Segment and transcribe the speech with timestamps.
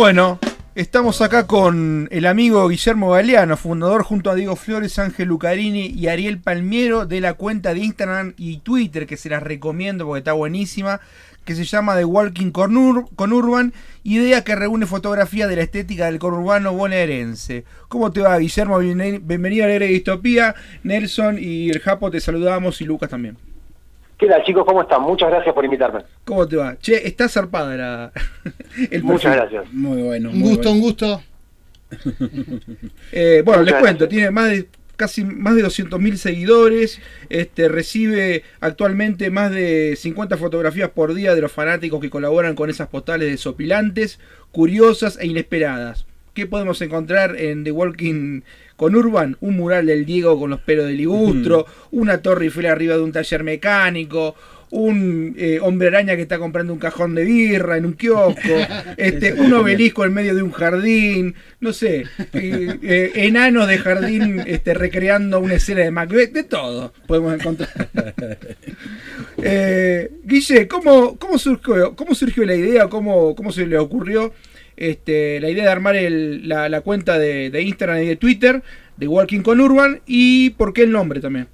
[0.00, 0.38] Bueno,
[0.74, 6.08] estamos acá con el amigo Guillermo Galeano, fundador junto a Diego Flores, Ángel Lucarini y
[6.08, 10.32] Ariel Palmiero de la cuenta de Instagram y Twitter, que se las recomiendo porque está
[10.32, 11.02] buenísima,
[11.44, 16.18] que se llama The Walking con Urban, idea que reúne fotografía de la estética del
[16.18, 17.66] conurbano bonaerense.
[17.88, 18.78] ¿Cómo te va, Guillermo?
[18.78, 20.54] Bienvenido a la Distopía.
[20.82, 23.49] Nelson y el Japo te saludamos y Lucas también.
[24.20, 24.66] ¿Qué tal, chicos?
[24.66, 25.00] ¿Cómo están?
[25.00, 26.02] Muchas gracias por invitarme.
[26.26, 26.76] ¿Cómo te va?
[26.78, 28.12] Che, está zarpada la...
[28.90, 29.72] el Muchas gracias.
[29.72, 30.28] Muy bueno.
[30.28, 31.22] Un gusto, un gusto.
[33.12, 39.30] Eh, bueno, les cuento, tiene más de casi más de 200.000 seguidores, este, recibe actualmente
[39.30, 44.20] más de 50 fotografías por día de los fanáticos que colaboran con esas postales desopilantes,
[44.52, 46.06] curiosas e inesperadas.
[46.34, 48.42] ¿Qué podemos encontrar en The Walking
[48.76, 49.36] con Urban?
[49.40, 53.12] Un mural del Diego con los pelos de ligustro, una torre Eiffel arriba de un
[53.12, 54.36] taller mecánico,
[54.70, 58.54] un eh, hombre araña que está comprando un cajón de birra en un kiosco,
[58.96, 64.40] este, un obelisco en medio de un jardín, no sé, eh, eh, enanos de jardín
[64.46, 67.70] este, recreando una escena de Macbeth, de todo podemos encontrar.
[70.24, 72.88] Guille, ¿cómo, cómo, surgió, ¿cómo surgió la idea?
[72.88, 74.32] ¿Cómo, cómo se le ocurrió?
[74.80, 78.62] Este, la idea de armar la, cuenta de, Instagram y de Twitter
[78.96, 81.48] de Walking con Urban y por qué el nombre también.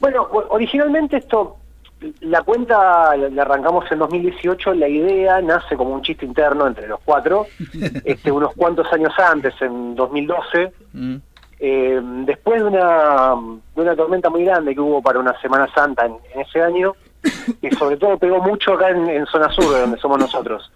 [0.00, 1.58] Bueno, originalmente esto,
[2.20, 7.00] la cuenta la arrancamos en 2018, la idea nace como un chiste interno entre los
[7.04, 7.48] cuatro,
[8.04, 11.16] este, unos cuantos años antes, en 2012, mm.
[11.60, 13.34] eh, después de una,
[13.76, 16.94] de una tormenta muy grande que hubo para una Semana Santa en, ese año,
[17.60, 20.72] y sobre todo pegó mucho acá en zona sur, de donde somos nosotros.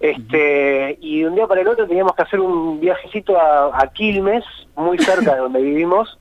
[0.00, 4.44] Este, y de un día para el otro teníamos que hacer un viajecito a, Quilmes,
[4.74, 6.18] muy cerca de donde vivimos,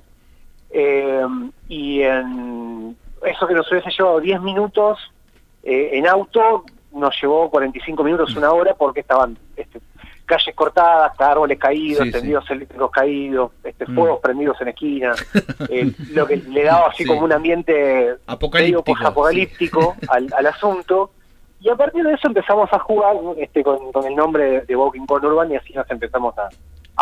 [0.69, 1.25] eh,
[1.69, 4.99] y en eso que nos hubiese llevado 10 minutos
[5.63, 9.79] eh, en auto, nos llevó 45 minutos, una hora, porque estaban este,
[10.25, 13.95] calles cortadas, árboles caídos, tendidos eléctricos caídos, este, mm.
[13.95, 15.25] fuegos prendidos en esquinas,
[15.69, 21.11] eh, lo que le daba así como un ambiente apocalíptico, apocalíptico al, al asunto.
[21.61, 25.25] Y a partir de eso empezamos a jugar este, con, el nombre de, Walking con
[25.25, 26.49] Urban y así nos empezamos a,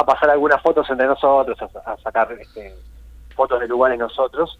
[0.04, 2.74] pasar algunas fotos entre nosotros, a, sacar este,
[3.36, 4.60] fotos de lugares nosotros.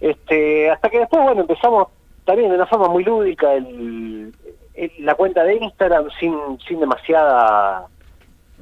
[0.00, 1.88] Este, hasta que después, bueno, empezamos
[2.24, 4.34] también de una forma muy lúdica el,
[4.98, 7.86] la cuenta de Instagram sin, sin demasiada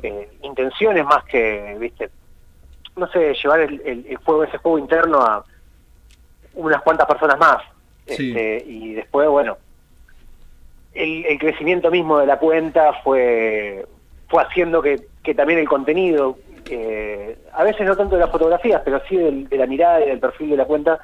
[0.03, 2.10] eh, intenciones más que, viste,
[2.97, 5.44] no sé, llevar el, el, juego, ese juego interno a
[6.54, 7.62] unas cuantas personas más.
[8.06, 9.58] Este, y después, bueno,
[10.96, 13.86] el, crecimiento mismo de la cuenta fue,
[14.28, 14.98] fue haciendo que,
[15.34, 16.38] también el contenido,
[16.70, 20.18] eh, a veces no tanto de las fotografías, pero sí de, la mirada y del
[20.18, 20.98] perfil de la cuenta,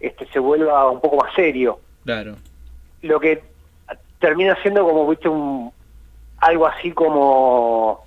[0.00, 1.80] este, se vuelva un poco más serio.
[2.04, 2.36] Claro.
[3.02, 3.42] Lo que
[4.18, 5.72] termina siendo como, viste, un,
[6.38, 8.04] algo así como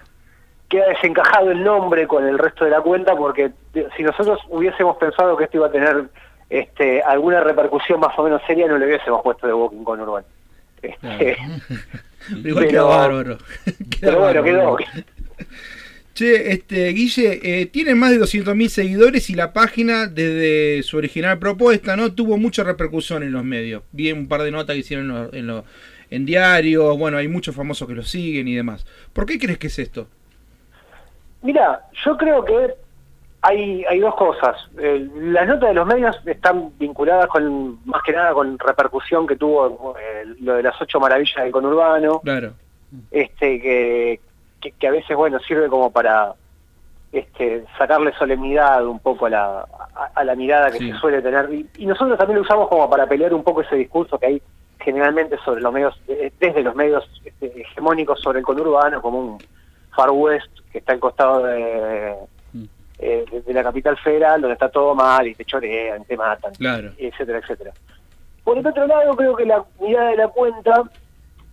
[0.70, 3.52] queda desencajado el nombre con el resto de la cuenta porque
[3.98, 6.06] si nosotros hubiésemos pensado que esto iba a tener
[6.50, 10.24] este, alguna repercusión más o menos seria no le hubiésemos puesto de Walking con Urban.
[10.82, 11.38] Este,
[12.44, 13.38] igual quedó bárbaro.
[14.02, 14.78] pero bueno, quedó.
[16.14, 21.40] Che, este, Guille, eh, tiene más de 200.000 seguidores y la página, desde su original
[21.40, 23.84] propuesta, no tuvo mucha repercusión en los medios.
[23.92, 25.64] Vi un par de notas que hicieron en, en,
[26.10, 28.86] en diarios, bueno, hay muchos famosos que lo siguen y demás.
[29.14, 30.08] ¿Por qué crees que es esto?
[31.42, 32.76] Mira, yo creo que
[33.42, 34.56] hay, hay dos cosas.
[34.76, 39.96] las notas de los medios están vinculadas con más que nada con repercusión que tuvo
[40.00, 42.20] eh, lo de las ocho maravillas del conurbano.
[42.22, 42.54] Claro.
[43.10, 44.20] Este, que,
[44.78, 46.34] que, a veces, bueno, sirve como para
[47.12, 49.68] este, sacarle solemnidad un poco a la,
[50.14, 51.50] a, la mirada que se suele tener.
[51.78, 54.42] Y, nosotros también lo usamos como para pelear un poco ese discurso que hay
[54.80, 59.38] generalmente sobre los medios, eh, desde los medios este, hegemónicos sobre el conurbano, como un
[59.96, 62.16] Far West que está al costado de
[63.04, 66.54] eh, de la capital federal, donde está todo mal y te chorean, te matan,
[66.98, 67.72] etcétera, etcétera.
[68.44, 70.84] Por el otro lado, creo que la mirada de la cuenta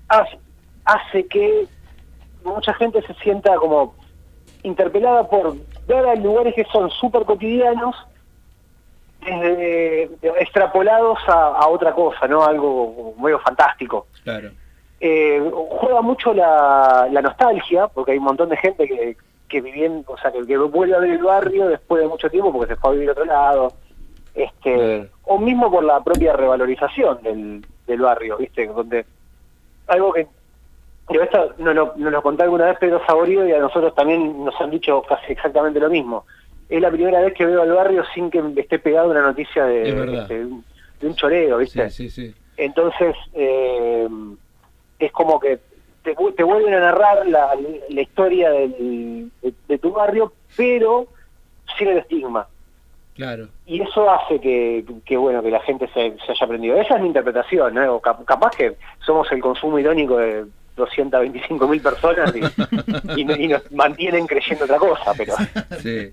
[0.08, 1.66] hace, que
[2.44, 3.94] mucha gente se sienta como
[4.62, 5.54] interpelada por
[5.86, 7.96] ver a lugares que son súper cotidianos,
[9.24, 10.10] desde,
[10.40, 12.44] extrapolados a, otra cosa, ¿no?
[12.44, 14.06] Algo medio fantástico.
[14.22, 14.50] Claro.
[15.00, 19.16] Eh, juega mucho la, la nostalgia, porque hay un montón de gente que,
[19.48, 22.52] que viviendo, o sea, que, que vuelve a ver el barrio después de mucho tiempo
[22.52, 23.72] porque se fue a vivir a otro lado,
[24.34, 28.66] este, o mismo por la propia revalorización del, del barrio, ¿viste?
[28.66, 29.04] Donde
[29.88, 30.26] algo que
[31.10, 34.44] yo esto nos lo, nos lo conté alguna vez Pedro Saborío y a nosotros también
[34.44, 36.26] nos han dicho casi exactamente lo mismo.
[36.68, 39.64] Es la primera vez que veo al barrio sin que me esté pegada una noticia
[39.64, 39.88] de,
[40.20, 41.88] este, de, un choreo, ¿viste?
[41.88, 42.34] Sí, sí, sí.
[42.58, 44.06] Entonces, eh,
[44.98, 45.60] es como que
[46.14, 47.50] te, te vuelven a narrar la,
[47.88, 49.30] la historia del,
[49.68, 51.08] de, tu barrio, pero
[51.76, 52.46] sin el estigma.
[53.14, 53.48] Claro.
[53.66, 56.76] Y eso hace que, que bueno que la gente se, se, haya aprendido.
[56.80, 58.00] Esa es mi interpretación, ¿no?
[58.00, 60.46] capaz que somos el consumo irónico de
[60.76, 65.34] 225 mil personas y, y, nos mantienen creyendo otra cosa, pero...
[65.82, 66.10] Sí.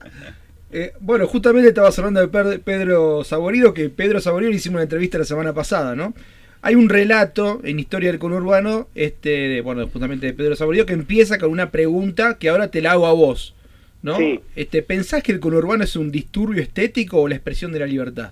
[0.71, 5.19] Eh, bueno, justamente estabas hablando de Pedro Saborido, que Pedro Saborido le hicimos una entrevista
[5.19, 6.13] la semana pasada, ¿no?
[6.65, 11.38] Hay un relato en Historia del Conurbano, este, bueno, justamente de Pedro Saborido, que empieza
[11.38, 13.53] con una pregunta que ahora te la hago a vos,
[14.01, 14.17] ¿no?
[14.56, 18.31] Este, ¿Pensás que el conurbano es un disturbio estético o la expresión de la libertad?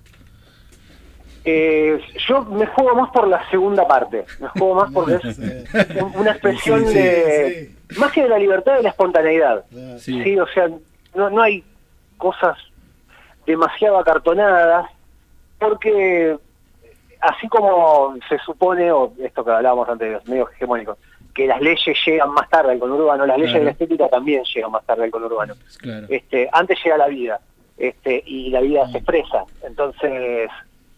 [1.45, 5.37] Eh, yo me juego más por la segunda parte, me juego más porque es
[6.15, 9.63] una expresión de, más que de la libertad, de la espontaneidad.
[9.99, 10.69] Sí, o sea,
[11.13, 11.63] no, no hay
[12.17, 12.57] cosas
[13.45, 14.89] demasiado acartonadas,
[15.59, 16.35] porque
[17.23, 20.97] así como se supone, o esto que hablábamos antes de los medios hegemónicos,
[21.33, 24.71] que las leyes llegan más tarde al conurbano, las leyes de la estética también llegan
[24.71, 25.55] más tarde al conurbano.
[26.09, 27.39] Este, antes llega la vida,
[27.77, 29.45] este, y la vida se expresa.
[29.63, 30.49] Entonces,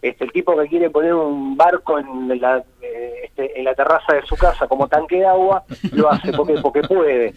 [0.02, 4.14] este, el tipo que quiere poner un barco en la, eh, este, en la terraza
[4.14, 7.34] de su casa como tanque de agua, lo hace porque, porque puede,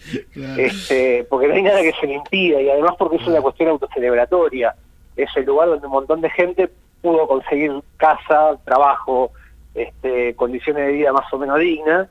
[0.58, 3.70] este, porque no hay nada que se le impida y además porque es una cuestión
[3.70, 4.74] autocelebratoria.
[5.16, 6.70] Es el lugar donde un montón de gente
[7.00, 9.32] pudo conseguir casa, trabajo,
[9.74, 12.08] este, condiciones de vida más o menos dignas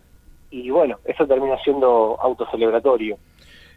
[0.51, 3.17] y bueno, eso termina siendo autocelebratorio.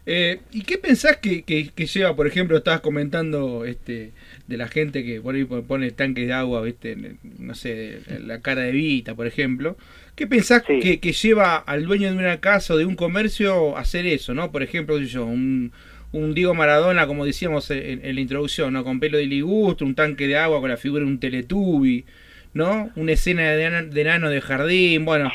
[0.05, 4.11] Eh, ¿Y qué pensás que, que, lleva, por ejemplo, estabas comentando este
[4.47, 6.97] de la gente que por ahí pone tanques de agua, viste,
[7.39, 9.77] no sé, la cara de Vita, por ejemplo?
[10.15, 13.79] ¿Qué pensás que, que, lleva al dueño de una casa o de un comercio a
[13.79, 14.51] hacer eso, no?
[14.51, 15.71] Por ejemplo, yo, un,
[16.13, 18.83] un Diego Maradona, como decíamos en, la introducción, ¿no?
[18.83, 22.05] Con pelo de ligustro, un tanque de agua con la figura de un teletubi,
[22.53, 22.89] ¿no?
[22.95, 25.31] Una escena de, de nano de jardín, bueno,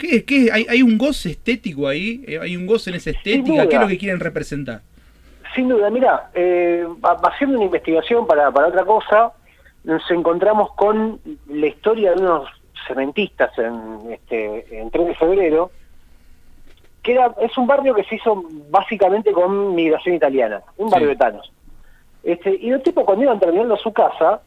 [0.00, 2.24] ¿Qué, qué, hay, ¿Hay un goce estético ahí?
[2.26, 3.68] Eh, ¿Hay un goce en esa estética?
[3.68, 4.80] ¿Qué es lo que quieren representar?
[5.54, 9.32] Sin duda, mira, eh, haciendo una investigación para, para otra cosa,
[9.84, 12.48] nos encontramos con la historia de unos
[12.88, 15.70] cementistas en, este, en 3 de febrero,
[17.02, 21.16] que era, es un barrio que se hizo básicamente con migración italiana, un barrio de
[21.16, 21.52] Thanos.
[22.22, 24.40] Este, y los tipos cuando iban terminando su casa,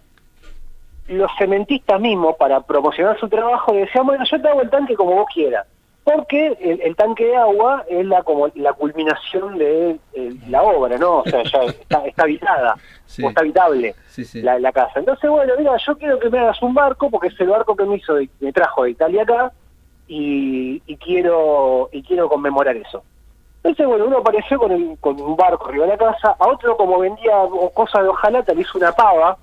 [1.07, 5.15] los cementistas mismos, para promocionar su trabajo, decían, bueno, yo te hago el tanque como
[5.15, 5.65] vos quieras.
[6.03, 9.97] Porque el, tanque de agua es la como la culminación de
[10.49, 11.19] la obra, ¿no?
[11.19, 11.63] O sea, ya
[12.05, 12.75] está, habitada,
[13.23, 13.95] o está habitable
[14.33, 14.99] La, casa.
[14.99, 17.85] Entonces, bueno, mira, yo quiero que me hagas un barco, porque es el barco que
[17.85, 19.53] me hizo, me trajo de Italia acá,
[20.15, 23.03] y, quiero y quiero conmemorar eso.
[23.57, 26.99] Entonces, bueno, uno apareció con, con un barco arriba de la casa, a otro como
[26.99, 27.33] vendía
[27.73, 29.37] cosas de hojalata le hizo una pava,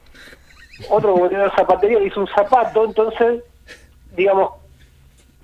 [0.90, 3.42] otro como tenía zapatería le hizo un zapato, entonces,
[4.14, 4.52] digamos,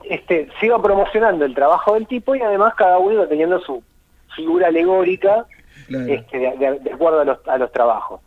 [0.05, 3.83] este, se iba promocionando el trabajo del tipo y además cada uno iba teniendo su
[4.37, 5.47] figura alegórica
[5.89, 8.21] este, de, acuerdo a los, a los trabajos.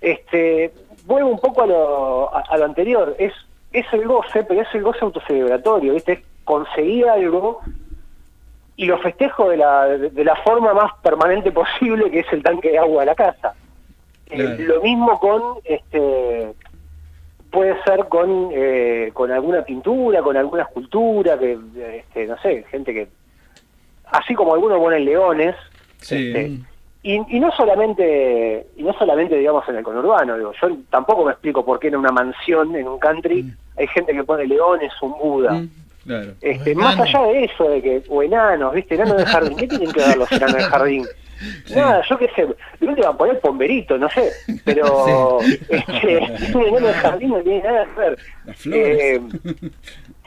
[0.00, 0.72] Este,
[1.06, 3.32] vuelvo un poco a lo, a, lo anterior, es,
[3.72, 6.22] es el goce, pero es el goce autocelebratorio, ¿viste?
[6.44, 7.60] Es conseguir algo
[8.76, 12.70] y lo festejo de la, de la forma más permanente posible, que es el tanque
[12.70, 13.54] de agua de la casa.
[14.30, 16.52] Eh, lo mismo con, este,
[17.50, 21.58] puede ser con, eh, con alguna pintura, con alguna escultura, que,
[21.98, 23.08] este, no sé, gente que,
[24.06, 25.54] así como algunos ponen leones,
[26.00, 26.58] este,
[27.02, 31.32] y, y, no solamente, y no solamente digamos en el conurbano, digo, yo tampoco me
[31.32, 33.56] explico por qué en una mansión, en un country, mm.
[33.76, 35.52] hay gente que pone leones, un Buda.
[35.52, 35.83] Mm,
[36.40, 38.94] este, más allá de eso, de que, o enanos, ¿viste?
[38.94, 41.06] Enanos de jardín, ¿qué tienen que ver los enanos de jardín?
[41.74, 42.46] Nada, yo qué sé,
[42.80, 44.30] de última a poner pomberito, no sé,
[44.64, 46.18] pero este,
[46.54, 48.18] un de jardín no tiene nada que ver.
[48.72, 49.20] Eh,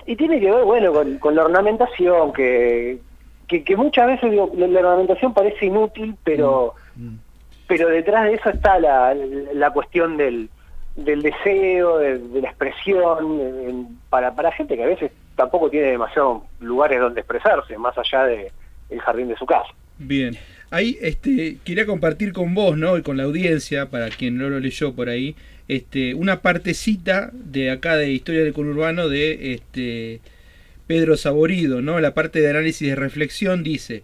[0.06, 3.00] y tiene que ver, bueno, con, la ornamentación, que,
[3.48, 7.08] que, muchas veces digo, la, ornamentación parece inútil, pero, mm.
[7.08, 7.20] Mm.
[7.68, 10.50] pero detrás de eso está la, la cuestión del,
[10.96, 17.00] del deseo, de, la expresión, para, para gente que a veces tampoco tiene demasiados lugares
[17.00, 18.52] donde expresarse, más allá de
[18.90, 19.70] el jardín de su casa.
[19.98, 20.38] Bien.
[20.70, 22.98] Ahí este, quería compartir con vos, ¿no?
[22.98, 25.36] Y con la audiencia, para quien no lo leyó por ahí,
[25.70, 30.20] este, una partecita de acá de Historia del Conurbano de este,
[30.86, 32.02] Pedro Saborido, ¿no?
[32.02, 34.04] La parte de análisis de reflexión dice,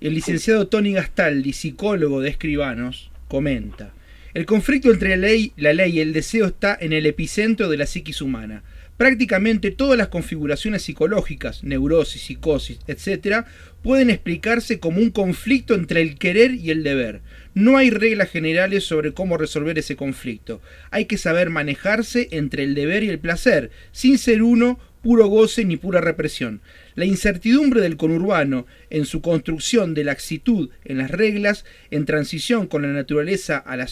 [0.00, 3.92] el licenciado Tony Gastaldi, psicólogo de escribanos, comenta,
[4.34, 7.76] el conflicto entre la ley, la ley y el deseo está en el epicentro de
[7.76, 8.62] la psiquis humana.
[8.96, 13.44] Prácticamente todas las configuraciones psicológicas, neurosis, psicosis, etc.,
[13.82, 17.20] pueden explicarse como un conflicto entre el querer y el deber.
[17.54, 20.60] No hay reglas generales sobre cómo resolver ese conflicto.
[20.90, 25.66] Hay que saber manejarse entre el deber y el placer, sin ser uno puro goce
[25.66, 26.62] ni pura represión.
[26.94, 32.82] La incertidumbre del conurbano en su construcción de laxitud en las reglas, en transición con
[32.82, 33.86] la naturaleza, a la,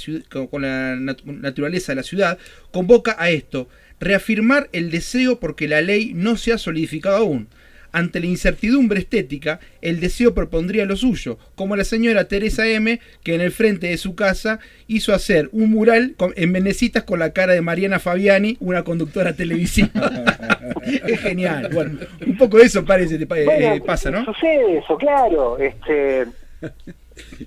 [0.51, 2.39] con la naturaleza de la ciudad,
[2.71, 3.69] convoca a esto,
[4.03, 7.49] reafirmar el deseo porque la ley no se ha solidificado aún.
[7.95, 13.35] Ante la incertidumbre estética, el deseo propondría lo suyo, como la señora Teresa M., que
[13.35, 17.53] en el frente de su casa hizo hacer un mural en venecitas con la cara
[17.53, 19.91] de Mariana Fabiani, una conductora televisiva.
[21.07, 21.69] es genial.
[21.73, 24.25] Bueno, un poco de eso parece, eh, pasa, ¿no?
[24.25, 25.59] Sucede eso, claro.
[25.59, 26.27] Este,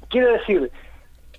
[0.10, 0.70] quiero decir,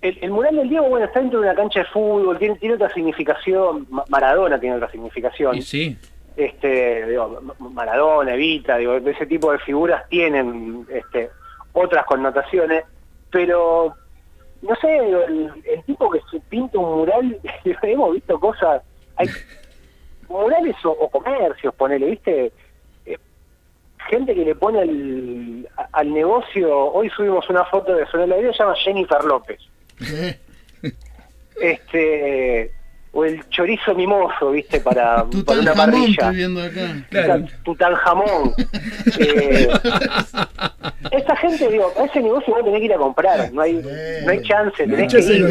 [0.09, 2.93] el, mural del Diego, bueno, está dentro de una cancha de fútbol, tiene, tiene otra
[2.93, 5.61] significación, Maradona tiene otra significación.
[5.63, 5.97] sí
[6.37, 11.31] este, digo, Maradona, Evita, digo, ese tipo de figuras tienen este,
[11.73, 12.85] otras connotaciones,
[13.31, 13.95] pero
[14.63, 17.41] no sé, el, tipo que se pinta un mural,
[17.83, 18.83] hemos visto cosas,
[19.17, 19.29] hay
[20.29, 22.53] murales o, comercios, ponele, ¿viste?
[23.07, 23.19] Eh,
[24.11, 29.25] gente que le pone al negocio, hoy subimos una foto de vida, se llama Jennifer
[29.25, 29.61] López.
[31.61, 32.71] Este
[33.17, 34.79] o el chorizo mimoso, ¿viste?
[34.81, 36.11] Para, para una parrilla.
[36.11, 37.07] Estoy viendo acá.
[37.09, 37.45] Claro.
[37.65, 38.53] Tutanjamón.
[39.19, 39.69] eh,
[41.11, 44.31] esa gente, digo, a ese negocio a tener que ir a comprar, no hay, no
[44.31, 45.47] hay chance, tenés que ir.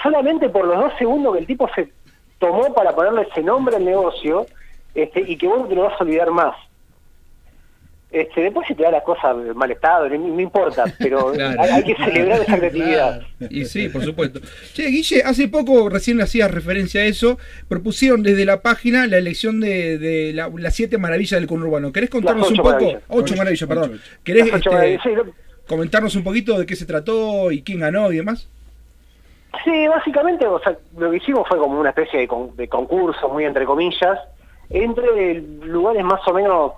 [0.00, 1.92] solamente por los dos segundos que el tipo se
[2.38, 4.46] tomó para ponerle ese nombre al negocio,
[4.94, 6.54] este, y que vos no te lo vas a olvidar más.
[8.10, 12.40] Este, después si te da las cosas mal estado, no, importa, pero hay, que celebrar
[12.40, 13.22] esa creatividad.
[13.48, 14.40] Y sí, por supuesto.
[14.74, 17.38] Che, Guille, hace poco, recién hacías referencia a eso,
[17.68, 21.92] propusieron desde la página la elección de, las siete maravillas del conurbano.
[21.92, 22.98] ¿Querés contarnos un poco?
[23.08, 24.00] Ocho, maravillas, perdón.
[24.24, 24.98] ¿Querés este,
[25.68, 28.48] comentarnos un poquito de qué se trató y quién ganó y demás?
[29.64, 33.44] Sí, básicamente o sea, lo que hicimos fue como una especie de, de concurso, muy
[33.44, 34.18] entre comillas,
[34.68, 36.72] entre lugares más o menos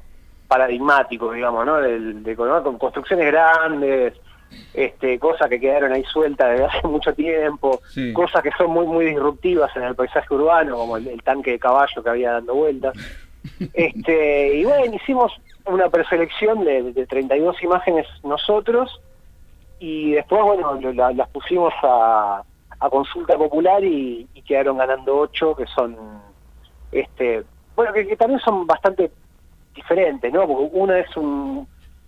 [0.52, 1.80] paradigmático, digamos, ¿no?
[1.80, 4.12] De, con construcciones grandes,
[4.74, 7.80] este, cosas que quedaron ahí sueltas desde hace mucho tiempo,
[8.12, 12.02] cosas que son muy muy disruptivas en el paisaje urbano, como el, tanque de caballo
[12.02, 12.92] que había dando vueltas.
[13.74, 15.32] Este, y bueno, hicimos
[15.66, 19.00] una preselección de, de 32 imágenes nosotros
[19.80, 22.44] y después, bueno, las pusimos a,
[22.88, 25.96] consulta popular y, quedaron ganando ocho que son,
[26.92, 27.42] este
[27.74, 29.10] bueno, que también son bastante
[29.74, 30.46] diferentes, ¿no?
[30.46, 31.08] Porque una es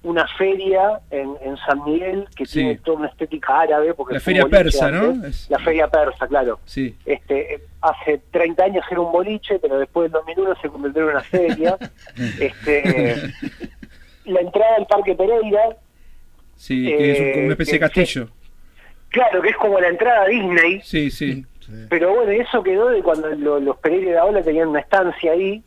[0.05, 3.95] una feria en, San Miguel que tiene toda una estética árabe.
[3.95, 5.15] Porque la feria persa, ¿no?
[5.49, 6.61] La feria persa, claro.
[6.65, 6.95] Sí.
[7.07, 11.21] Este, hace 30 años era un boliche, pero después del 2001 se convirtió en una
[11.23, 11.79] feria.
[12.41, 13.17] este,
[14.27, 15.77] la entrada al Parque Pereira.
[16.57, 18.29] Sí, que es como una especie de castillo.
[19.09, 20.81] claro, que es como la entrada a Disney.
[20.83, 21.47] Sí, sí.
[21.89, 25.63] Pero bueno, eso quedó de cuando los Pereira de Ola tenían una estancia ahí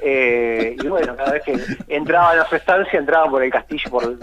[0.00, 1.56] eh, y bueno, cada vez que
[1.88, 4.18] entraban a su estancia, entraban por el castillo, por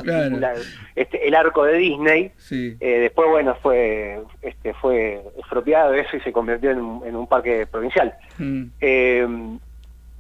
[0.96, 2.32] este, el arco de Disney.
[2.52, 8.14] Eh, después, bueno, fue este, fue expropiado eso y se convirtió en, un parque provincial.
[8.38, 8.64] Mm.
[8.82, 9.28] Eh,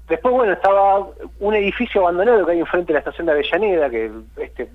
[0.07, 1.07] después, bueno, estaba
[1.39, 4.69] un edificio abandonado que hay enfrente de la estación de Avellaneda, que este,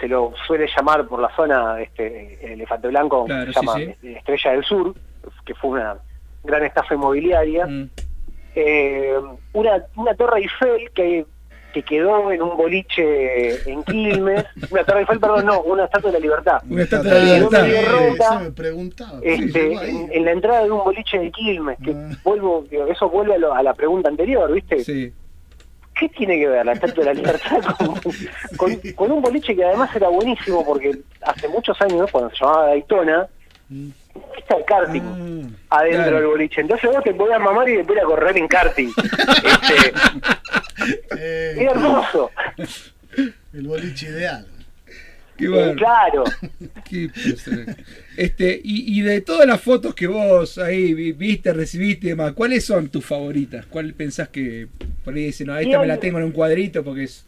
[0.00, 4.94] se lo suele llamar por la zona este, Elefante Blanco, se llama Estrella del Sur,
[5.44, 5.96] que fue una
[6.44, 7.66] gran estafa inmobiliaria.
[7.66, 7.90] Mm
[8.54, 9.14] eh,
[9.52, 11.26] una, una torre Eiffel que,
[11.72, 16.18] que quedó en un boliche en Quilmes, una torre Eiffel, perdón, no, una estatua de
[16.18, 16.58] la libertad.
[16.68, 17.68] Una estatua de la libertad.
[17.68, 19.20] eso me preguntaba.
[19.22, 19.72] Este,
[20.16, 22.10] en, la entrada de un boliche de Quilmes, que ah.
[22.24, 24.82] vuelvo, eso vuelve a, la pregunta anterior, ¿viste?
[24.84, 25.12] Sí.
[25.98, 27.58] ¿Qué tiene que ver la Estatua de la Libertad
[28.56, 32.66] con, con, un boliche que además era buenísimo porque hace muchos años, cuando se llamaba
[32.66, 33.28] Daytona,
[33.68, 33.88] mm
[34.36, 35.02] está el karting
[35.70, 36.60] ah, adentro del boliche.
[36.60, 38.88] Entonces vos te podías mamar y después a correr en karting.
[38.88, 39.92] este,
[41.18, 42.30] eh, es hermoso.
[43.52, 44.46] El boliche ideal.
[45.38, 45.74] Qué bueno.
[45.76, 46.24] claro.
[48.16, 52.66] este, y, y, de todas las fotos que vos ahí viste, recibiste y demás, ¿cuáles
[52.66, 53.64] son tus favoritas?
[53.66, 54.66] ¿Cuál pensás que
[55.04, 57.24] por ahí dicen, no, esta me la tengo en un cuadrito porque es,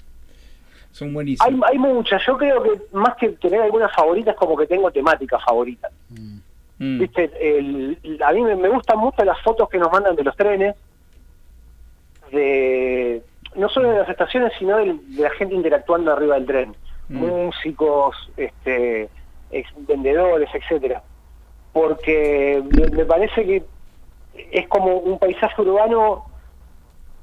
[0.91, 1.49] son buenísimas?
[1.49, 2.21] Hay, hay muchas.
[2.27, 5.93] Yo creo que más que tener algunas favoritas, como que tengo temáticas favoritas.
[6.09, 6.39] Mm.
[6.81, 6.99] Mm.
[6.99, 7.31] ¿Viste?
[8.25, 10.75] a mí me, gustan mucho las fotos que nos mandan de los trenes,
[12.33, 13.23] de
[13.55, 16.77] no solo de las estaciones, sino de, la gente interactuando arriba del tren.
[17.11, 17.19] Mm.
[17.19, 19.11] Músicos, este,
[19.81, 21.03] vendedores, etcétera.
[21.75, 23.63] Porque me, parece que
[24.51, 26.25] es como un paisaje urbano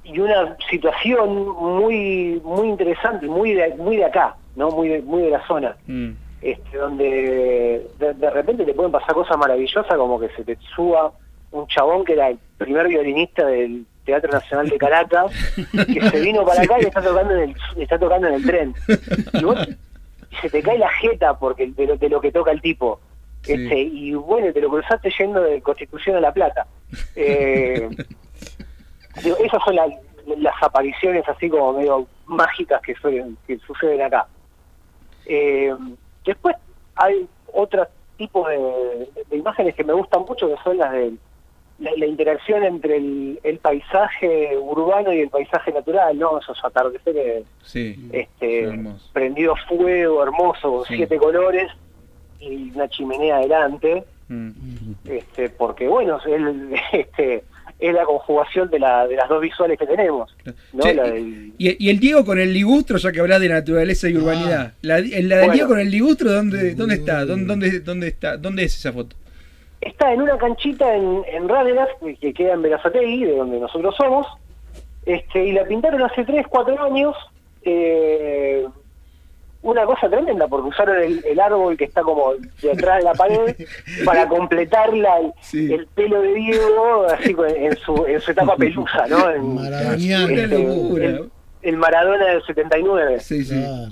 [0.04, 5.24] y una situación muy muy interesante, muy de, muy de acá, no muy de, muy
[5.24, 5.76] de la zona.
[5.88, 11.12] Mm este, donde de, repente te pueden pasar cosas maravillosas como que se te suba
[11.52, 15.32] un chabón que era el primer violinista del Teatro Nacional de Caracas,
[15.72, 18.76] que se vino para acá y está tocando en el, está tocando en el tren.
[19.34, 19.68] Y, vos-
[20.42, 23.00] se te cae la jeta porque de lo, de lo que toca el tipo.
[23.42, 23.54] Sí.
[23.54, 26.68] Este, y bueno, te lo cruzaste yendo de Constitución a La Plata.
[27.16, 27.90] Eh,
[29.24, 29.90] digo, esas son las,
[30.38, 34.28] las apariciones así como medio mágicas que, suelen, que suceden acá.
[35.26, 35.74] Eh,
[36.28, 36.56] después
[36.96, 41.14] hay otro tipo de, de imágenes que me gustan mucho, que son las de
[41.80, 46.40] la, la interacción entre el, el paisaje urbano y el paisaje natural, ¿no?
[46.40, 48.10] Esos atardeceres Sí.
[48.12, 48.68] este,
[49.14, 50.96] prendido fuego, hermoso, Sí.
[50.98, 51.72] siete colores
[52.40, 54.52] y una chimenea adelante, Mm.
[55.06, 57.44] este, porque bueno, el- este,
[57.80, 60.36] es la conjugación de, la, de las dos visuales que tenemos,
[60.74, 60.82] ¿no?
[60.84, 64.10] Che, La del- y, y el Diego con el ligustro, ya que hablas de naturaleza
[64.10, 64.74] y urbanidad.
[64.82, 65.54] La, la del Bueno.
[65.54, 67.24] Diego con el ligustro, ¿dónde, dónde está?
[67.26, 68.38] ¿Dónde, dónde, dónde está?
[68.38, 69.16] ¿Dónde es esa foto?
[69.80, 71.48] Está en una canchita en, en
[72.20, 74.26] que queda en Verazategui, de donde nosotros somos,
[75.06, 77.16] este, y la pintaron hace 3, 4 años.
[77.62, 78.66] eh,
[79.78, 83.56] una cosa tremenda, porque usaron el, el árbol que está como detrás de la pared
[84.06, 85.72] para completar la, el, Sí.
[85.72, 89.30] el pelo de Diego, así con- en su, en su etapa pelusa, ¿no?
[89.32, 90.26] En, Maradoniano.
[90.34, 91.06] Una este, locura.
[91.06, 91.30] el,
[91.62, 93.20] el Maradona del 79.
[93.20, 93.54] Sí, sí.
[93.56, 93.92] Claro.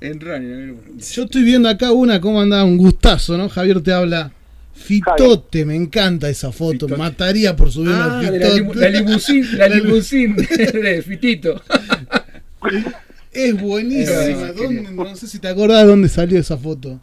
[0.00, 0.98] En Running.
[0.98, 3.48] Yo estoy viendo acá una, cómo andaba, un gustazo, ¿no?
[3.48, 4.30] Javier te habla.
[4.74, 6.72] Fitote, me encanta esa foto.
[6.72, 6.96] Fitote.
[6.96, 8.74] Mataría por subir Ah, Fitote.
[8.78, 11.62] la limusín, la limusín de Fitito.
[13.36, 14.52] Es buenísima.
[14.94, 16.98] No sé si te acordás dónde salió esa foto.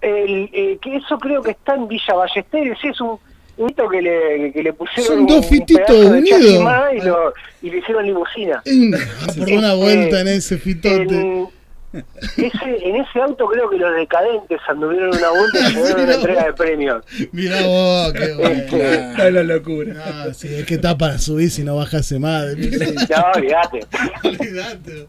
[0.00, 3.18] El, eh, que eso creo que está en Villa Ballester, sí, es un
[3.56, 7.00] un hito que le, que le pusieron Son un- dos un fititos de más y,
[7.00, 8.62] lo, y le hicieron limusina.
[8.64, 11.02] Es una- a por una Este, vuelta en ese Fitote.
[11.02, 11.48] En
[11.92, 16.44] ese, en ese auto creo que los decadentes anduvieron una vuelta y llevaron una entrega
[16.46, 17.04] de premios.
[17.32, 18.60] Mirá vos, qué Este, bueno.
[19.10, 19.94] Está la locura.
[20.04, 22.56] Ah, sí, es que está para subir si no bajase más.
[22.56, 23.80] No, olvídate.
[24.24, 25.06] Olvidate.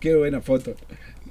[0.00, 0.74] Qué buena foto.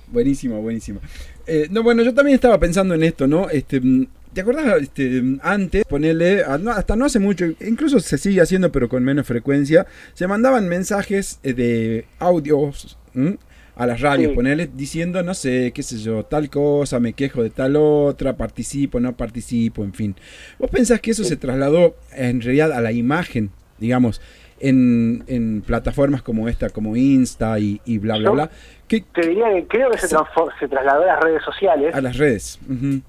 [0.07, 0.99] Buenísima, buenísima.
[1.45, 3.49] Eh, no, bueno, yo también estaba pensando en esto, ¿no?
[3.49, 7.99] Este, mm, ¿Te acordás este, mm, antes, ponerle, a- no, hasta no hace mucho, incluso
[7.99, 13.37] se sigue haciendo pero con menos frecuencia, se mandaban mensajes eh, de audios ¿m?
[13.77, 14.35] A las radios, Sí.
[14.35, 18.99] ponerle diciendo, no sé, qué sé yo, tal cosa, me quejo de tal otra, participo,
[18.99, 20.15] no participo, en fin.
[20.59, 21.29] ¿Vos pensás que eso Sí.
[21.29, 24.21] se trasladó en realidad a la imagen, digamos,
[24.59, 28.49] en, en plataformas como esta, como Insta y, y bla, bla, bla?
[28.87, 32.17] ¿Qué, Te diría que creo que se, se trasladó a las redes sociales, a las
[32.17, 32.59] redes.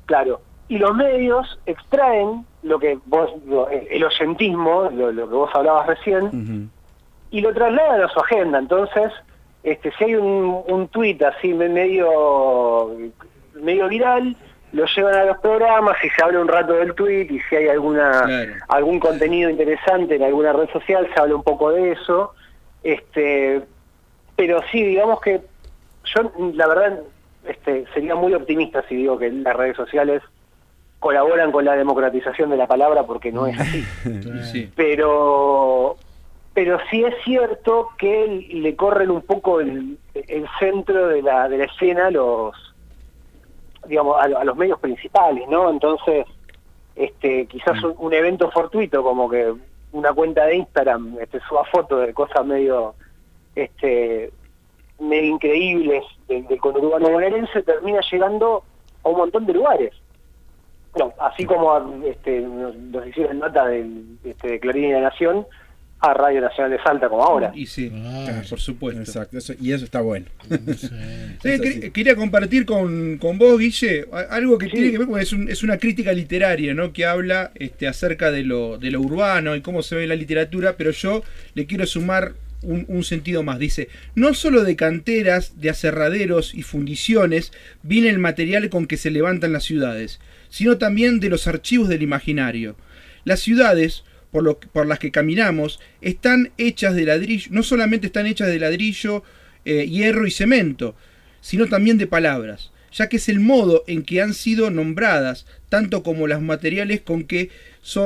[0.07, 0.42] Claro.
[0.68, 5.87] Y los medios extraen lo que vos, lo- el oyentismo, lo, lo que vos hablabas
[5.87, 6.70] recién,
[7.31, 8.59] y lo trasladan a su agenda.
[8.59, 9.11] Entonces,
[9.62, 12.90] este, si hay un, un tuit así me- medio,
[13.55, 14.37] medio viral,
[14.73, 17.68] lo llevan a los programas y se habla un rato del tuit y si hay
[17.68, 18.53] alguna Claro.
[18.68, 22.35] algún contenido interesante en alguna red social se habla un poco de eso.
[22.83, 23.62] Este,
[24.37, 25.40] pero sí, digamos que
[26.14, 27.01] yo la verdad
[27.47, 30.23] este, sería muy optimista si digo que las redes sociales
[31.01, 33.85] colaboran con la democratización de la palabra porque no es así
[34.53, 34.71] Sí.
[34.75, 35.97] pero
[36.54, 41.58] pero sí es cierto que le corren un poco el, el centro de la, de
[41.58, 42.54] la escena los
[43.87, 46.26] digamos a, a los medios principales no entonces
[46.96, 49.54] este quizás un, un evento fortuito como que
[49.92, 52.94] una cuenta de Instagram este suba fotos de cosas medio
[53.54, 54.32] este
[54.98, 58.64] medio increíbles del, del conurbano bonaerense termina llegando
[59.04, 59.94] a un montón de lugares.
[60.92, 65.46] Bueno, así como este, nos, nos hicieron nota del, este, de Clarín y la Nación
[66.00, 67.50] a Radio Nacional de Salta como ahora.
[67.54, 69.00] Y sí, Ah, claro, por supuesto.
[69.00, 70.26] Exacto, eso- y eso está bueno.
[70.48, 71.90] Sí, así.
[71.90, 74.72] quería compartir con, con vos, Guille, algo que Sí.
[74.72, 76.92] tiene que ver con es, un- es una crítica literaria, ¿no?
[76.92, 80.76] Que habla este, acerca de lo, de lo urbano y cómo se ve la literatura,
[80.76, 81.22] pero yo
[81.54, 82.32] le quiero sumar
[82.62, 83.58] un, un sentido más.
[83.58, 89.11] Dice, no solo de canteras, de aserraderos y fundiciones viene el material con que se
[89.11, 92.76] levantan las ciudades, sino también de los archivos del imaginario.
[93.24, 98.26] Las ciudades, por, lo, por las que caminamos, están hechas de ladrillo, no solamente están
[98.26, 99.22] hechas de ladrillo,
[99.64, 100.94] eh, hierro y cemento,
[101.40, 106.02] sino también de palabras, ya que es el modo en que han sido nombradas, tanto
[106.02, 107.50] como los materiales con que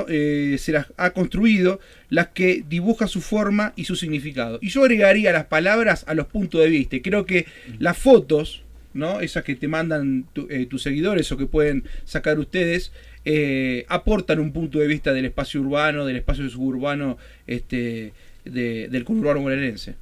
[0.09, 4.59] eh, se las ha construido, las que dibuja su forma y su significado.
[4.63, 6.97] Y yo agregaría las palabras a los puntos de vista.
[7.03, 7.47] Creo que
[7.79, 9.21] las fotos, ¿no?
[9.21, 12.93] esas que te mandan eh, tus seguidores o que pueden sacar ustedes,
[13.25, 18.13] eh, aportan un punto de vista del espacio urbano, del espacio suburbano este,
[18.45, 19.95] de- del conurbano bonaerense.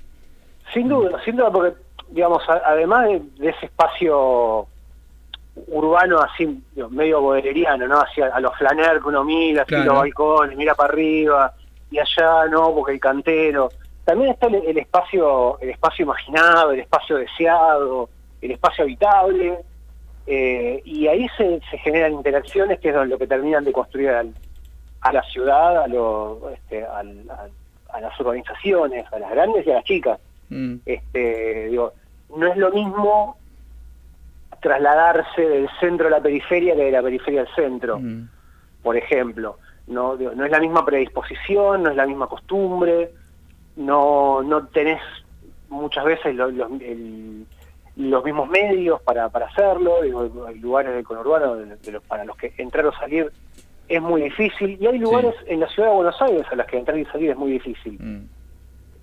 [0.73, 1.77] Sin duda, sin duda, porque,
[2.11, 4.67] digamos, a- además de, de ese espacio
[5.67, 7.99] urbano así, medio bodereriano, ¿no?
[8.01, 9.85] Hacia a los flaner que uno mira, así Claro.
[9.87, 11.53] los balcones, mira para arriba,
[11.91, 13.71] y allá no, porque el cantero.
[14.05, 18.09] También está el, el espacio, el espacio imaginado, el espacio deseado,
[18.41, 19.59] el espacio habitable,
[20.33, 24.35] eh, y ahí se, se generan interacciones que es lo que terminan de construir al-
[25.01, 27.49] a la ciudad, a, lo, este, al- a-
[27.97, 30.21] a las organizaciones, a las grandes y a las chicas.
[30.49, 31.93] Mm, Este, digo,
[32.37, 33.37] no es lo mismo
[34.61, 38.29] trasladarse del centro a la periferia que de la periferia al centro, mm.
[38.83, 39.59] por ejemplo.
[39.87, 43.11] No, Digo, no es la misma predisposición, no es la misma costumbre,
[43.77, 45.01] no, no tenés
[45.69, 47.47] muchas veces lo- los, el-
[48.01, 52.25] los mismos medios para, para hacerlo, digo, hay lugares del conurbano de- de los- para
[52.25, 53.31] los que entrar o salir
[53.89, 56.79] es muy difícil, y hay lugares en la ciudad de Buenos Aires a las que
[56.79, 58.25] entrar y salir es muy difícil Mm.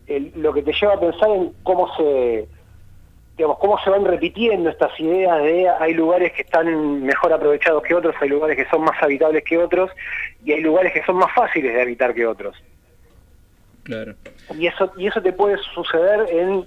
[0.07, 2.47] el- lo que te lleva a pensar en cómo se
[3.37, 7.93] digamos cómo se van repitiendo estas ideas de hay lugares que están mejor aprovechados que
[7.93, 9.91] otros, hay lugares que son más habitables que otros
[10.43, 12.55] y hay lugares que son más fáciles de habitar que otros.
[13.83, 14.15] Claro.
[14.57, 16.65] Y eso y eso te puede suceder en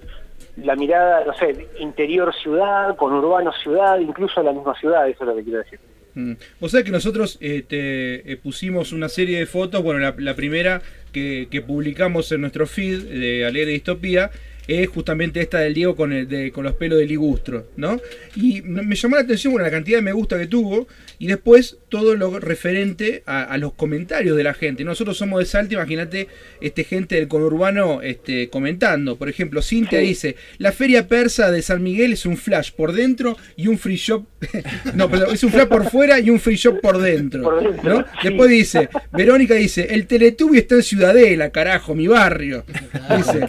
[0.57, 5.23] la mirada, no sé, interior ciudad, con urbano ciudad, incluso en la misma ciudad, eso
[5.23, 5.79] es lo que quiero decir.
[6.13, 6.33] Mm.
[6.59, 10.81] Vos sabés que nosotros este, eh, pusimos una serie de fotos, bueno, la, primera
[11.13, 14.29] que, que publicamos en nuestro feed de Alegre Distopía
[14.67, 17.99] es justamente esta del Diego con, el, de, con los pelos de ligustro, ¿no?
[18.35, 20.87] Y me llamó la atención bueno, la cantidad de me gusta que tuvo
[21.19, 24.83] y después todo lo referente a, a los comentarios de la gente.
[24.83, 26.27] Nosotros somos de Salta, imagínate
[26.61, 29.17] este, gente del conurbano este, comentando.
[29.17, 33.37] Por ejemplo, Cintia dice, la feria persa de San Miguel es un flash por dentro
[33.55, 34.25] y un free shop...
[34.95, 37.61] no, perdón, es un flash por fuera y un free shop por dentro.
[37.83, 38.05] ¿no?
[38.23, 42.63] Después dice, Verónica dice, el Teletubby está en Ciudadela, carajo, mi barrio.
[43.17, 43.39] Dice,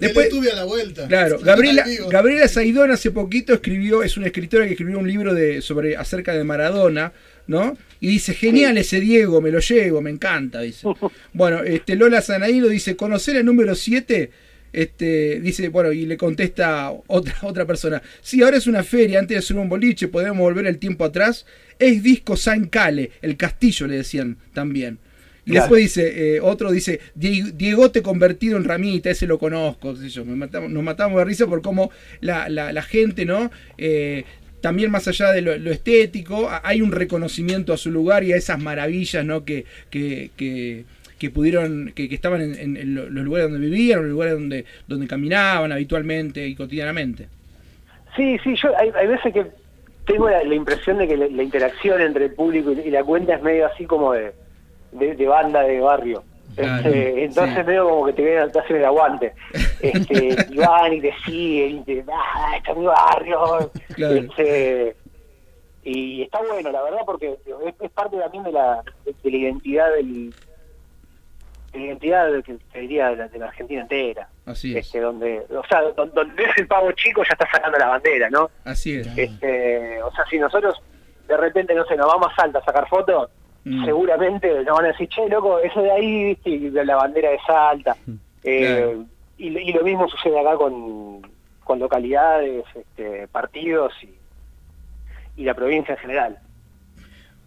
[0.00, 1.06] Después- A la vuelta.
[1.06, 1.84] Claro, Gabriela.
[2.10, 6.34] Gabriela Saidón hace poquito escribió, es una escritora que escribió un libro de, sobre, acerca
[6.34, 7.12] de Maradona,
[7.46, 7.76] ¿no?
[8.00, 10.86] Y dice, genial ese Diego, me lo llevo, me encanta, dice.
[11.32, 14.30] Bueno, este Lola Sanaíno dice, conocer el número 7,
[14.72, 19.36] este, dice, bueno, y le contesta otra, otra persona, sí, ahora es una feria, antes
[19.36, 21.46] de ser un boliche, podemos volver el tiempo atrás,
[21.78, 24.98] es disco San Cale, el castillo le decían también.
[25.46, 25.64] Y Claro.
[25.64, 30.24] después dice, eh, otro dice, "Die- Diegote convertido en ramita, ese lo conozco, sé yo,
[30.24, 33.50] me matamos- nos matamos de risa por cómo la, la- la gente, ¿no?
[33.76, 34.24] Eh,
[34.62, 38.36] también más allá de lo, lo estético, hay un reconocimiento a su lugar y a
[38.36, 39.44] esas maravillas, ¿no?
[39.44, 40.84] Que, que, que,
[41.18, 44.34] que pudieron, que, que estaban en, en- en lo- los lugares donde vivían, los lugares
[44.34, 47.28] donde, donde caminaban habitualmente y cotidianamente.
[48.16, 49.44] Sí, sí, yo hay, hay veces que
[50.06, 53.04] tengo la, la impresión de que la, la interacción entre el público y, y la
[53.04, 54.32] cuenta es medio así como de,
[54.94, 56.22] de, de banda de barrio.
[56.56, 57.62] Claro, Este, entonces sí.
[57.64, 59.34] medio como que te, ven, te hacen el aguante.
[59.80, 63.70] Este, y van y te siguen, y te, ah, está mi barrio.
[63.94, 64.14] Claro.
[64.14, 64.96] Este,
[65.82, 69.36] y está bueno, la verdad, porque es, es parte también de la, de, de la
[69.36, 70.34] identidad del
[71.72, 74.28] de la identidad de, que te diría de la, de la Argentina entera.
[74.46, 77.76] Así es, Este, donde, o sea, donde, donde ves el pavo chico ya está sacando
[77.78, 78.48] la bandera, ¿no?
[78.64, 79.08] así es.
[79.18, 80.80] Este, o sea, si nosotros
[81.26, 83.28] de repente, no sé, nos vamos a Salta a sacar fotos,
[83.64, 83.84] Mm.
[83.84, 87.38] seguramente nos van a decir, che, loco, eso de ahí, viste, y la bandera de
[87.46, 87.96] Salta.
[88.42, 89.04] Eh, Claro.
[89.38, 91.22] y, y lo mismo sucede acá con,
[91.64, 94.14] con localidades, este, partidos y,
[95.40, 96.38] y la provincia en general.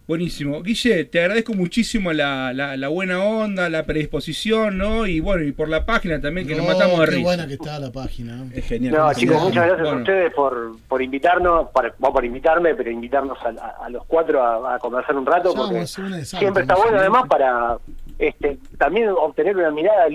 [0.08, 0.62] Buenísimo.
[0.62, 5.06] Guille, te agradezco muchísimo la, la, la buena onda, la predisposición, ¿no?
[5.06, 7.22] Y bueno, y por la página también, que nos No, matamos de qué risa.
[7.24, 8.36] buena que está la página.
[8.36, 8.50] ¿no?
[8.54, 8.94] Es genial.
[8.94, 9.42] No, chicos, genial.
[9.44, 9.98] muchas gracias Bueno.
[9.98, 14.02] a ustedes por, por invitarnos, para, no por invitarme, pero invitarnos a, a- a los
[14.06, 15.86] cuatro a, a conversar un rato, Ya, porque
[16.24, 17.76] siempre está bueno además para
[18.18, 20.08] este, también obtener una mirada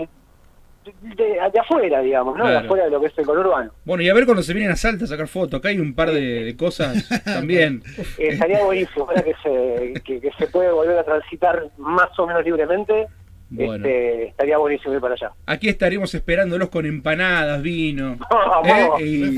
[1.01, 2.47] de, afuera, digamos, ¿no?
[2.47, 3.71] De afuera de lo que es el conurbano.
[3.85, 5.59] Bueno, y a ver cuando se vienen a Salta a sacar fotos.
[5.59, 7.81] Acá hay un par de, de cosas también.
[8.17, 12.27] Eh, estaría buenísimo, ahora que se, que, que se puede volver a transitar más o
[12.27, 13.07] menos libremente,
[13.49, 13.75] Bueno.
[13.85, 15.31] este, estaría buenísimo ir para allá.
[15.45, 18.17] Aquí estaremos esperándolos con empanadas, vino.
[18.29, 19.01] Vamos.
[19.01, 19.05] ¿eh?
[19.05, 19.35] Y-.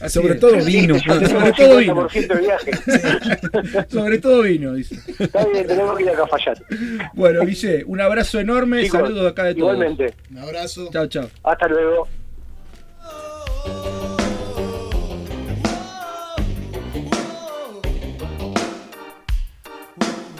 [0.00, 0.40] así Sobre es.
[0.40, 0.98] todo vino.
[1.26, 2.08] Sobre todo vino.
[2.08, 2.70] 50% de viaje.
[3.90, 4.96] Sobre todo vino, dice.
[5.18, 6.62] Está bien, tenemos que ir a Cafayate.
[7.14, 8.84] Bueno, Guille, un abrazo enorme.
[8.84, 9.74] Chicos, Saludos de acá de todos.
[9.74, 10.14] Igualmente.
[10.30, 10.88] Un abrazo.
[10.92, 11.28] Chao, chao.
[11.42, 12.08] Hasta luego.